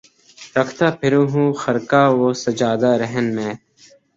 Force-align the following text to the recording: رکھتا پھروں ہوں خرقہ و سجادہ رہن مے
رکھتا 0.55 0.87
پھروں 0.99 1.25
ہوں 1.31 1.47
خرقہ 1.61 2.03
و 2.19 2.23
سجادہ 2.43 2.91
رہن 3.01 3.25
مے 3.35 3.49